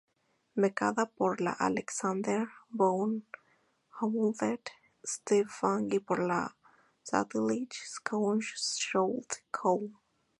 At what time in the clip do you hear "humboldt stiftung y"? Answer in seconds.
4.01-5.99